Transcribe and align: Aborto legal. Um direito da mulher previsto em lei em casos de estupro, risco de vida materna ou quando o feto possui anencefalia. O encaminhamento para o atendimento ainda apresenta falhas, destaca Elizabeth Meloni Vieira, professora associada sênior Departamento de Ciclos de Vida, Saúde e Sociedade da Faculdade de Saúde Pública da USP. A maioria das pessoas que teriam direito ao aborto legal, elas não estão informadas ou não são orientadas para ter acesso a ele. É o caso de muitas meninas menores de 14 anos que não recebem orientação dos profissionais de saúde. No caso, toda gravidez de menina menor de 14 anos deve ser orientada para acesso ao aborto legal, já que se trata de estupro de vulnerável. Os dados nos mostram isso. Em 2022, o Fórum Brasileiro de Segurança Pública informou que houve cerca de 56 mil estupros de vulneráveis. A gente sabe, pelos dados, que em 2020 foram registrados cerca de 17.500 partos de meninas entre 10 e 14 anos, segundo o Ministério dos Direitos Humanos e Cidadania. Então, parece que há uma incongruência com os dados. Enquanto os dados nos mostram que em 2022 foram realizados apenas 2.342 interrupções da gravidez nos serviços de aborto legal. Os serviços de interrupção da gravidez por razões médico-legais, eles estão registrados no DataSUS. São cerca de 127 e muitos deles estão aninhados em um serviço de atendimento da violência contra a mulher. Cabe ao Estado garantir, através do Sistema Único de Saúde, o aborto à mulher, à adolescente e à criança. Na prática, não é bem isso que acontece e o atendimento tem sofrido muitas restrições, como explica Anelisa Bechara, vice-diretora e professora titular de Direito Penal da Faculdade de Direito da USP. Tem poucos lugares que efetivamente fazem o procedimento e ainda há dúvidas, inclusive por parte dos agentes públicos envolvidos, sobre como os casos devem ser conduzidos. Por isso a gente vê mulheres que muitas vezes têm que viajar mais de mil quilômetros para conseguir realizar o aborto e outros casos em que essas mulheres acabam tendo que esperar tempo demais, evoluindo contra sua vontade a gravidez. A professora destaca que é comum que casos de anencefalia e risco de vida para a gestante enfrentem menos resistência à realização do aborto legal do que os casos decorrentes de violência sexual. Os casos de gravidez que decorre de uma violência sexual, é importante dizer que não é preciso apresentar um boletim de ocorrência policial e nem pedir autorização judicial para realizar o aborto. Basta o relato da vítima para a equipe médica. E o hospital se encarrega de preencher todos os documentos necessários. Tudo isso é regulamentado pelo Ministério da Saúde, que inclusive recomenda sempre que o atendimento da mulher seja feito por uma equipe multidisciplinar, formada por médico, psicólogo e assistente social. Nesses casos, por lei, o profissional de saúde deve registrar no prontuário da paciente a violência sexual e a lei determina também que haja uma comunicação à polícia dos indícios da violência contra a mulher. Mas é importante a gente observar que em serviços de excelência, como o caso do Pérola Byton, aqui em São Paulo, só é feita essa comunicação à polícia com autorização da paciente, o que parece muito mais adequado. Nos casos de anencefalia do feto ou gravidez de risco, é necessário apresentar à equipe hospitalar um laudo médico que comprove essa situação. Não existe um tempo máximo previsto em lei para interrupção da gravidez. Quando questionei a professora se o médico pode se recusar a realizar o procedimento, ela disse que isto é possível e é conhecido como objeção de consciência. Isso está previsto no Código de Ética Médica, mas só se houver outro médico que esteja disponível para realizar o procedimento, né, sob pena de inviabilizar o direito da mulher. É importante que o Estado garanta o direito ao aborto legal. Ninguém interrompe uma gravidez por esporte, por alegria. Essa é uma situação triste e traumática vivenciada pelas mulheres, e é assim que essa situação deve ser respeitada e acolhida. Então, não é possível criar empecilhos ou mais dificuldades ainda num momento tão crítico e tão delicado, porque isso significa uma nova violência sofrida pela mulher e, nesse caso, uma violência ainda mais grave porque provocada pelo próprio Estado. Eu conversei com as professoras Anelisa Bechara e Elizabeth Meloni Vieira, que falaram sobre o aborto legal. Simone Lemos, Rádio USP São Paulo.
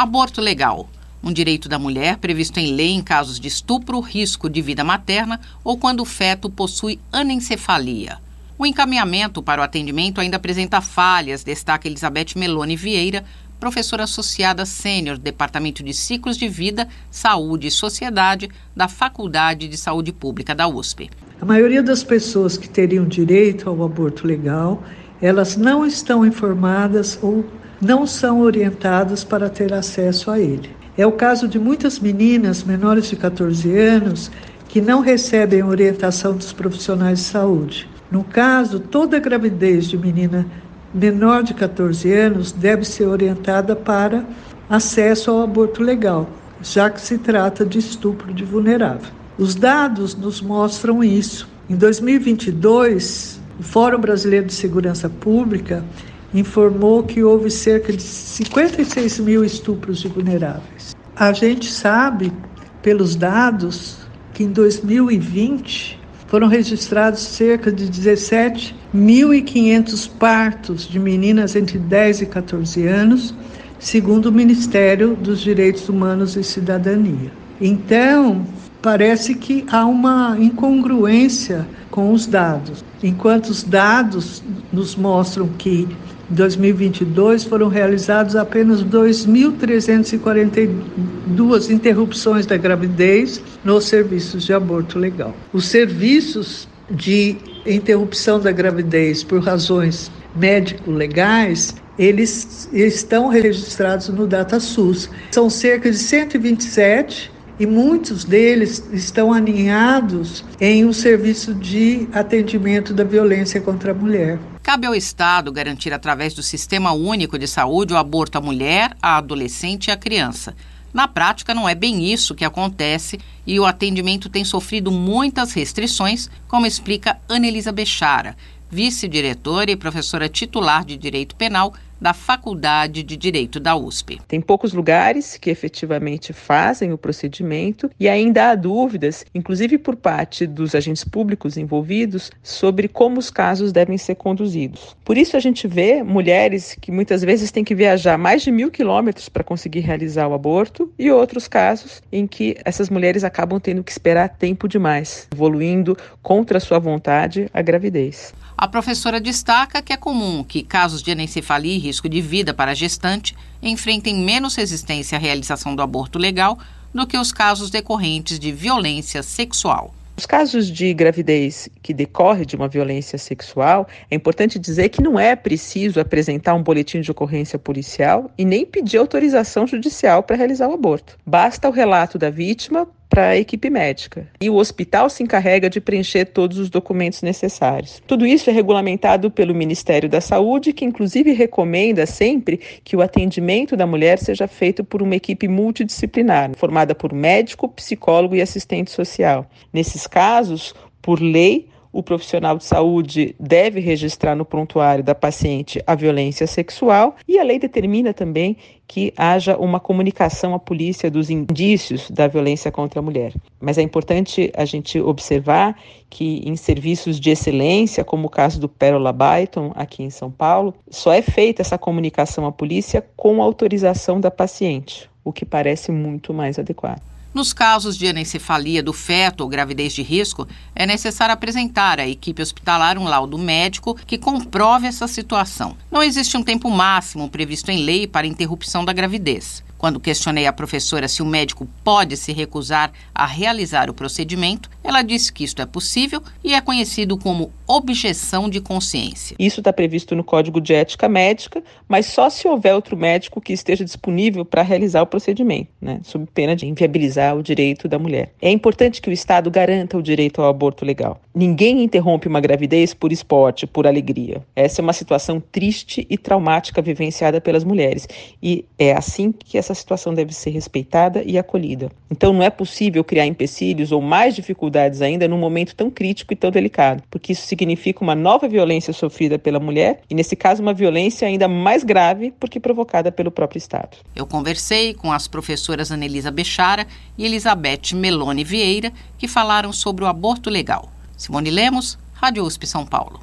Aborto 0.00 0.40
legal. 0.40 0.88
Um 1.22 1.30
direito 1.30 1.68
da 1.68 1.78
mulher 1.78 2.16
previsto 2.16 2.58
em 2.58 2.72
lei 2.72 2.88
em 2.88 3.02
casos 3.02 3.38
de 3.38 3.48
estupro, 3.48 4.00
risco 4.00 4.48
de 4.48 4.62
vida 4.62 4.82
materna 4.82 5.38
ou 5.62 5.76
quando 5.76 6.00
o 6.00 6.06
feto 6.06 6.48
possui 6.48 6.98
anencefalia. 7.12 8.16
O 8.56 8.64
encaminhamento 8.64 9.42
para 9.42 9.60
o 9.60 9.62
atendimento 9.62 10.18
ainda 10.18 10.38
apresenta 10.38 10.80
falhas, 10.80 11.44
destaca 11.44 11.86
Elizabeth 11.86 12.28
Meloni 12.34 12.76
Vieira, 12.76 13.26
professora 13.60 14.04
associada 14.04 14.64
sênior 14.64 15.18
Departamento 15.18 15.82
de 15.82 15.92
Ciclos 15.92 16.38
de 16.38 16.48
Vida, 16.48 16.88
Saúde 17.10 17.66
e 17.66 17.70
Sociedade 17.70 18.48
da 18.74 18.88
Faculdade 18.88 19.68
de 19.68 19.76
Saúde 19.76 20.12
Pública 20.12 20.54
da 20.54 20.66
USP. 20.66 21.10
A 21.38 21.44
maioria 21.44 21.82
das 21.82 22.02
pessoas 22.02 22.56
que 22.56 22.70
teriam 22.70 23.04
direito 23.06 23.68
ao 23.68 23.84
aborto 23.84 24.26
legal, 24.26 24.82
elas 25.20 25.56
não 25.56 25.84
estão 25.86 26.24
informadas 26.24 27.18
ou 27.22 27.44
não 27.80 28.06
são 28.06 28.40
orientadas 28.40 29.24
para 29.24 29.48
ter 29.48 29.72
acesso 29.72 30.30
a 30.30 30.38
ele. 30.38 30.70
É 30.96 31.06
o 31.06 31.12
caso 31.12 31.48
de 31.48 31.58
muitas 31.58 31.98
meninas 31.98 32.62
menores 32.62 33.06
de 33.06 33.16
14 33.16 33.76
anos 33.78 34.30
que 34.68 34.80
não 34.80 35.00
recebem 35.00 35.62
orientação 35.62 36.36
dos 36.36 36.52
profissionais 36.52 37.18
de 37.18 37.24
saúde. 37.24 37.88
No 38.10 38.22
caso, 38.22 38.78
toda 38.78 39.18
gravidez 39.18 39.86
de 39.86 39.96
menina 39.96 40.46
menor 40.92 41.42
de 41.42 41.54
14 41.54 42.12
anos 42.12 42.52
deve 42.52 42.84
ser 42.84 43.06
orientada 43.06 43.74
para 43.74 44.24
acesso 44.68 45.30
ao 45.30 45.42
aborto 45.42 45.82
legal, 45.82 46.28
já 46.62 46.90
que 46.90 47.00
se 47.00 47.18
trata 47.18 47.64
de 47.64 47.78
estupro 47.78 48.32
de 48.34 48.44
vulnerável. 48.44 49.10
Os 49.38 49.54
dados 49.54 50.14
nos 50.14 50.42
mostram 50.42 51.02
isso. 51.02 51.48
Em 51.68 51.76
2022, 51.76 53.39
o 53.60 53.62
Fórum 53.62 54.00
Brasileiro 54.00 54.46
de 54.46 54.54
Segurança 54.54 55.10
Pública 55.10 55.84
informou 56.32 57.02
que 57.02 57.22
houve 57.22 57.50
cerca 57.50 57.92
de 57.92 58.02
56 58.02 59.20
mil 59.20 59.44
estupros 59.44 60.00
de 60.00 60.08
vulneráveis. 60.08 60.96
A 61.14 61.30
gente 61.34 61.70
sabe, 61.70 62.32
pelos 62.80 63.14
dados, 63.14 63.98
que 64.32 64.44
em 64.44 64.50
2020 64.50 66.00
foram 66.26 66.48
registrados 66.48 67.20
cerca 67.20 67.70
de 67.70 67.86
17.500 67.88 70.10
partos 70.18 70.88
de 70.88 70.98
meninas 70.98 71.54
entre 71.54 71.78
10 71.78 72.22
e 72.22 72.26
14 72.26 72.86
anos, 72.86 73.34
segundo 73.78 74.30
o 74.30 74.32
Ministério 74.32 75.14
dos 75.14 75.42
Direitos 75.42 75.86
Humanos 75.86 76.34
e 76.34 76.42
Cidadania. 76.42 77.30
Então, 77.60 78.46
parece 78.82 79.34
que 79.34 79.64
há 79.70 79.84
uma 79.84 80.36
incongruência 80.38 81.66
com 81.90 82.12
os 82.12 82.26
dados. 82.26 82.84
Enquanto 83.02 83.46
os 83.46 83.62
dados 83.62 84.42
nos 84.72 84.96
mostram 84.96 85.48
que 85.58 85.88
em 86.30 86.34
2022 86.34 87.44
foram 87.44 87.68
realizados 87.68 88.36
apenas 88.36 88.84
2.342 88.84 91.70
interrupções 91.70 92.44
da 92.46 92.56
gravidez 92.56 93.42
nos 93.64 93.86
serviços 93.86 94.44
de 94.44 94.52
aborto 94.52 94.96
legal. 94.98 95.34
Os 95.52 95.66
serviços 95.66 96.68
de 96.90 97.36
interrupção 97.66 98.40
da 98.40 98.52
gravidez 98.52 99.24
por 99.24 99.40
razões 99.40 100.10
médico-legais, 100.34 101.74
eles 101.98 102.68
estão 102.72 103.28
registrados 103.28 104.08
no 104.08 104.26
DataSUS. 104.26 105.10
São 105.32 105.50
cerca 105.50 105.90
de 105.90 105.98
127 105.98 107.30
e 107.60 107.66
muitos 107.66 108.24
deles 108.24 108.82
estão 108.90 109.34
aninhados 109.34 110.42
em 110.58 110.86
um 110.86 110.94
serviço 110.94 111.54
de 111.54 112.08
atendimento 112.10 112.94
da 112.94 113.04
violência 113.04 113.60
contra 113.60 113.92
a 113.92 113.94
mulher. 113.94 114.38
Cabe 114.62 114.86
ao 114.86 114.94
Estado 114.94 115.52
garantir, 115.52 115.92
através 115.92 116.32
do 116.32 116.42
Sistema 116.42 116.92
Único 116.92 117.38
de 117.38 117.46
Saúde, 117.46 117.92
o 117.92 117.98
aborto 117.98 118.38
à 118.38 118.40
mulher, 118.40 118.96
à 119.02 119.18
adolescente 119.18 119.88
e 119.88 119.90
à 119.90 119.96
criança. 119.96 120.56
Na 120.90 121.06
prática, 121.06 121.52
não 121.52 121.68
é 121.68 121.74
bem 121.74 122.10
isso 122.10 122.34
que 122.34 122.46
acontece 122.46 123.20
e 123.46 123.60
o 123.60 123.66
atendimento 123.66 124.30
tem 124.30 124.42
sofrido 124.42 124.90
muitas 124.90 125.52
restrições, 125.52 126.30
como 126.48 126.64
explica 126.64 127.18
Anelisa 127.28 127.70
Bechara, 127.70 128.36
vice-diretora 128.70 129.70
e 129.70 129.76
professora 129.76 130.30
titular 130.30 130.82
de 130.82 130.96
Direito 130.96 131.36
Penal 131.36 131.74
da 132.00 132.14
Faculdade 132.14 133.02
de 133.02 133.16
Direito 133.16 133.60
da 133.60 133.76
USP. 133.76 134.20
Tem 134.26 134.40
poucos 134.40 134.72
lugares 134.72 135.36
que 135.36 135.50
efetivamente 135.50 136.32
fazem 136.32 136.92
o 136.92 136.98
procedimento 136.98 137.90
e 138.00 138.08
ainda 138.08 138.50
há 138.50 138.54
dúvidas, 138.54 139.24
inclusive 139.34 139.76
por 139.76 139.96
parte 139.96 140.46
dos 140.46 140.74
agentes 140.74 141.04
públicos 141.04 141.56
envolvidos, 141.56 142.30
sobre 142.42 142.88
como 142.88 143.18
os 143.18 143.30
casos 143.30 143.72
devem 143.72 143.98
ser 143.98 144.14
conduzidos. 144.14 144.96
Por 145.04 145.18
isso 145.18 145.36
a 145.36 145.40
gente 145.40 145.68
vê 145.68 146.02
mulheres 146.02 146.76
que 146.80 146.90
muitas 146.90 147.22
vezes 147.22 147.50
têm 147.50 147.64
que 147.64 147.74
viajar 147.74 148.16
mais 148.16 148.42
de 148.42 148.50
mil 148.50 148.70
quilômetros 148.70 149.28
para 149.28 149.44
conseguir 149.44 149.80
realizar 149.80 150.26
o 150.28 150.34
aborto 150.34 150.92
e 150.98 151.10
outros 151.10 151.46
casos 151.46 152.02
em 152.10 152.26
que 152.26 152.56
essas 152.64 152.88
mulheres 152.88 153.24
acabam 153.24 153.60
tendo 153.60 153.84
que 153.84 153.92
esperar 153.92 154.28
tempo 154.28 154.66
demais, 154.66 155.28
evoluindo 155.32 155.96
contra 156.22 156.60
sua 156.60 156.78
vontade 156.78 157.48
a 157.52 157.60
gravidez. 157.60 158.32
A 158.56 158.68
professora 158.68 159.18
destaca 159.18 159.80
que 159.80 159.90
é 159.90 159.96
comum 159.96 160.44
que 160.44 160.62
casos 160.62 161.02
de 161.02 161.10
anencefalia 161.10 161.74
e 161.74 161.78
risco 161.90 162.08
de 162.08 162.20
vida 162.20 162.54
para 162.54 162.70
a 162.70 162.74
gestante 162.74 163.36
enfrentem 163.60 164.14
menos 164.14 164.54
resistência 164.54 165.18
à 165.18 165.20
realização 165.20 165.74
do 165.74 165.82
aborto 165.82 166.20
legal 166.20 166.56
do 166.94 167.04
que 167.04 167.18
os 167.18 167.32
casos 167.32 167.68
decorrentes 167.68 168.38
de 168.38 168.52
violência 168.52 169.24
sexual. 169.24 169.92
Os 170.16 170.24
casos 170.26 170.70
de 170.70 170.94
gravidez 170.94 171.68
que 171.82 171.92
decorre 171.92 172.44
de 172.44 172.54
uma 172.54 172.68
violência 172.68 173.18
sexual, 173.18 173.88
é 174.10 174.14
importante 174.14 174.58
dizer 174.58 174.88
que 174.90 175.02
não 175.02 175.18
é 175.18 175.34
preciso 175.34 175.98
apresentar 175.98 176.54
um 176.54 176.62
boletim 176.62 177.00
de 177.00 177.10
ocorrência 177.10 177.58
policial 177.58 178.30
e 178.38 178.44
nem 178.44 178.64
pedir 178.64 178.98
autorização 178.98 179.66
judicial 179.66 180.22
para 180.22 180.36
realizar 180.36 180.68
o 180.68 180.74
aborto. 180.74 181.18
Basta 181.26 181.68
o 181.68 181.72
relato 181.72 182.18
da 182.18 182.30
vítima 182.30 182.86
para 183.10 183.30
a 183.30 183.36
equipe 183.36 183.68
médica. 183.68 184.28
E 184.40 184.48
o 184.48 184.54
hospital 184.54 185.10
se 185.10 185.22
encarrega 185.22 185.68
de 185.68 185.80
preencher 185.80 186.26
todos 186.26 186.56
os 186.58 186.70
documentos 186.70 187.20
necessários. 187.22 188.00
Tudo 188.06 188.24
isso 188.24 188.48
é 188.48 188.52
regulamentado 188.52 189.30
pelo 189.30 189.54
Ministério 189.54 190.08
da 190.08 190.20
Saúde, 190.20 190.72
que 190.72 190.84
inclusive 190.84 191.32
recomenda 191.32 192.06
sempre 192.06 192.58
que 192.84 192.96
o 192.96 193.02
atendimento 193.02 193.76
da 193.76 193.86
mulher 193.86 194.18
seja 194.18 194.46
feito 194.46 194.84
por 194.84 195.02
uma 195.02 195.16
equipe 195.16 195.48
multidisciplinar, 195.48 196.52
formada 196.56 196.94
por 196.94 197.12
médico, 197.12 197.68
psicólogo 197.68 198.36
e 198.36 198.40
assistente 198.40 198.92
social. 198.92 199.44
Nesses 199.72 200.06
casos, 200.06 200.72
por 201.02 201.20
lei, 201.20 201.69
o 201.92 202.02
profissional 202.02 202.56
de 202.56 202.64
saúde 202.64 203.34
deve 203.38 203.80
registrar 203.80 204.34
no 204.34 204.44
prontuário 204.44 205.02
da 205.02 205.14
paciente 205.14 205.82
a 205.86 205.94
violência 205.94 206.46
sexual 206.46 207.16
e 207.26 207.38
a 207.38 207.42
lei 207.42 207.58
determina 207.58 208.14
também 208.14 208.56
que 208.86 209.12
haja 209.16 209.56
uma 209.56 209.78
comunicação 209.78 210.54
à 210.54 210.58
polícia 210.58 211.10
dos 211.10 211.30
indícios 211.30 212.10
da 212.10 212.26
violência 212.26 212.72
contra 212.72 213.00
a 213.00 213.02
mulher. 213.02 213.32
Mas 213.60 213.78
é 213.78 213.82
importante 213.82 214.50
a 214.56 214.64
gente 214.64 215.00
observar 215.00 215.76
que 216.08 216.42
em 216.44 216.56
serviços 216.56 217.20
de 217.20 217.30
excelência, 217.30 218.04
como 218.04 218.26
o 218.26 218.30
caso 218.30 218.60
do 218.60 218.68
Pérola 218.68 219.12
Byton, 219.12 219.72
aqui 219.76 220.02
em 220.02 220.10
São 220.10 220.30
Paulo, 220.30 220.74
só 220.88 221.12
é 221.12 221.22
feita 221.22 221.62
essa 221.62 221.78
comunicação 221.78 222.46
à 222.46 222.52
polícia 222.52 223.04
com 223.16 223.42
autorização 223.42 224.20
da 224.20 224.30
paciente, 224.30 225.08
o 225.24 225.32
que 225.32 225.44
parece 225.44 225.92
muito 225.92 226.34
mais 226.34 226.58
adequado. 226.58 227.00
Nos 227.32 227.52
casos 227.52 227.96
de 227.96 228.08
anencefalia 228.08 228.82
do 228.82 228.92
feto 228.92 229.42
ou 229.42 229.48
gravidez 229.48 229.92
de 229.92 230.02
risco, 230.02 230.48
é 230.74 230.84
necessário 230.84 231.32
apresentar 231.32 232.00
à 232.00 232.08
equipe 232.08 232.42
hospitalar 232.42 232.98
um 232.98 233.04
laudo 233.04 233.38
médico 233.38 233.94
que 233.94 234.18
comprove 234.18 234.88
essa 234.88 235.06
situação. 235.06 235.76
Não 235.92 236.02
existe 236.02 236.36
um 236.36 236.42
tempo 236.42 236.68
máximo 236.68 237.30
previsto 237.30 237.70
em 237.70 237.84
lei 237.84 238.08
para 238.08 238.26
interrupção 238.26 238.84
da 238.84 238.92
gravidez. 238.92 239.62
Quando 239.80 239.98
questionei 239.98 240.46
a 240.46 240.52
professora 240.52 241.08
se 241.08 241.22
o 241.22 241.24
médico 241.24 241.66
pode 241.82 242.14
se 242.14 242.34
recusar 242.34 242.92
a 243.14 243.24
realizar 243.24 243.88
o 243.88 243.94
procedimento, 243.94 244.68
ela 244.84 245.00
disse 245.00 245.32
que 245.32 245.42
isto 245.42 245.62
é 245.62 245.64
possível 245.64 246.22
e 246.44 246.52
é 246.52 246.60
conhecido 246.60 247.16
como 247.16 247.50
objeção 247.66 248.50
de 248.50 248.60
consciência. 248.60 249.34
Isso 249.38 249.60
está 249.60 249.72
previsto 249.72 250.14
no 250.14 250.22
Código 250.22 250.60
de 250.60 250.74
Ética 250.74 251.08
Médica, 251.08 251.62
mas 251.88 252.04
só 252.04 252.28
se 252.28 252.46
houver 252.46 252.74
outro 252.74 252.94
médico 252.94 253.40
que 253.40 253.54
esteja 253.54 253.82
disponível 253.82 254.44
para 254.44 254.60
realizar 254.60 255.00
o 255.00 255.06
procedimento, 255.06 255.70
né, 255.80 256.00
sob 256.04 256.26
pena 256.34 256.54
de 256.54 256.66
inviabilizar 256.66 257.19
o 257.34 257.42
direito 257.42 257.86
da 257.86 257.98
mulher. 257.98 258.32
É 258.40 258.50
importante 258.50 259.00
que 259.00 259.10
o 259.10 259.12
Estado 259.12 259.50
garanta 259.50 259.96
o 259.96 260.02
direito 260.02 260.40
ao 260.40 260.48
aborto 260.48 260.84
legal. 260.84 261.20
Ninguém 261.34 261.82
interrompe 261.82 262.26
uma 262.26 262.40
gravidez 262.40 262.92
por 262.92 263.12
esporte, 263.12 263.66
por 263.66 263.86
alegria. 263.86 264.42
Essa 264.56 264.80
é 264.80 264.82
uma 264.82 264.92
situação 264.92 265.40
triste 265.40 266.06
e 266.10 266.18
traumática 266.18 266.82
vivenciada 266.82 267.40
pelas 267.40 267.62
mulheres, 267.62 268.08
e 268.42 268.64
é 268.78 268.92
assim 268.92 269.32
que 269.32 269.56
essa 269.58 269.74
situação 269.74 270.12
deve 270.12 270.34
ser 270.34 270.50
respeitada 270.50 271.22
e 271.24 271.38
acolhida. 271.38 271.90
Então, 272.10 272.32
não 272.32 272.42
é 272.42 272.50
possível 272.50 273.04
criar 273.04 273.26
empecilhos 273.26 273.92
ou 273.92 274.00
mais 274.00 274.34
dificuldades 274.34 275.02
ainda 275.02 275.28
num 275.28 275.38
momento 275.38 275.74
tão 275.74 275.90
crítico 275.90 276.32
e 276.32 276.36
tão 276.36 276.50
delicado, 276.50 277.02
porque 277.10 277.32
isso 277.32 277.46
significa 277.46 278.02
uma 278.02 278.14
nova 278.14 278.48
violência 278.48 278.92
sofrida 278.92 279.38
pela 279.38 279.60
mulher 279.60 280.00
e, 280.10 280.14
nesse 280.14 280.34
caso, 280.34 280.62
uma 280.62 280.74
violência 280.74 281.28
ainda 281.28 281.46
mais 281.46 281.84
grave 281.84 282.32
porque 282.38 282.58
provocada 282.58 283.12
pelo 283.12 283.30
próprio 283.30 283.58
Estado. 283.58 283.96
Eu 284.16 284.26
conversei 284.26 284.94
com 284.94 285.12
as 285.12 285.28
professoras 285.28 285.92
Anelisa 285.92 286.30
Bechara 286.30 286.86
e 287.20 287.26
Elizabeth 287.26 287.92
Meloni 287.94 288.42
Vieira, 288.42 288.90
que 289.18 289.28
falaram 289.28 289.74
sobre 289.74 290.02
o 290.02 290.06
aborto 290.06 290.48
legal. 290.48 290.90
Simone 291.18 291.50
Lemos, 291.50 291.98
Rádio 292.14 292.42
USP 292.44 292.66
São 292.66 292.86
Paulo. 292.86 293.18